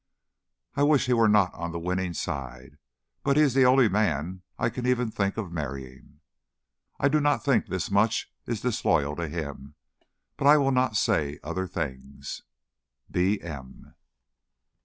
I 0.73 0.81
wish 0.81 1.05
he 1.05 1.13
were 1.13 1.27
not 1.29 1.53
on 1.53 1.71
the 1.71 1.77
winning 1.77 2.15
side. 2.15 2.79
But 3.21 3.37
he 3.37 3.43
is 3.43 3.53
the 3.53 3.67
only 3.67 3.87
man 3.87 4.41
I 4.57 4.71
can 4.71 4.87
even 4.87 5.11
think 5.11 5.37
of 5.37 5.51
marrying. 5.51 6.21
I 6.99 7.07
do 7.07 7.19
not 7.21 7.45
think 7.45 7.67
this 7.67 7.91
much 7.91 8.33
is 8.47 8.61
disloyal 8.61 9.15
to 9.17 9.27
him. 9.29 9.75
But 10.37 10.47
I 10.47 10.57
will 10.57 10.71
not 10.71 10.95
say 10.95 11.37
other 11.43 11.67
things. 11.67 12.41
B. 13.11 13.39
M. 13.43 13.93